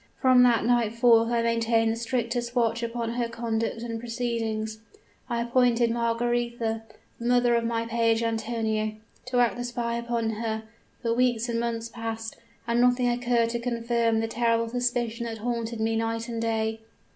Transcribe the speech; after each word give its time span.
From 0.19 0.41
that 0.41 0.65
night 0.65 0.93
forth 0.95 1.29
I 1.29 1.43
maintained 1.43 1.91
the 1.91 1.95
strictest 1.95 2.55
watch 2.55 2.81
upon 2.81 3.11
her 3.11 3.27
conduct 3.29 3.83
and 3.83 3.99
proceedings. 3.99 4.79
I 5.29 5.41
appointed 5.43 5.91
Margaretha, 5.91 6.81
the 7.19 7.25
mother 7.27 7.53
of 7.53 7.65
my 7.65 7.85
page 7.85 8.23
Antonio, 8.23 8.93
to 9.25 9.39
act 9.39 9.57
the 9.57 9.63
spy 9.63 9.97
upon 9.99 10.31
her; 10.31 10.63
but 11.03 11.15
weeks 11.15 11.49
and 11.49 11.59
months 11.59 11.87
passed, 11.87 12.37
and 12.65 12.81
nothing 12.81 13.07
occurred 13.09 13.49
to 13.51 13.59
confirm 13.59 14.21
the 14.21 14.27
terrible 14.27 14.69
suspicion 14.69 15.27
that 15.27 15.37
haunted 15.37 15.79
me 15.79 15.95
night 15.95 16.27
and 16.27 16.41
day. 16.41 16.79